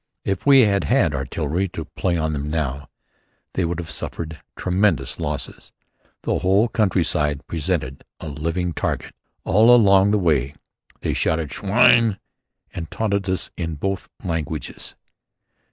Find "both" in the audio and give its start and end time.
13.75-14.09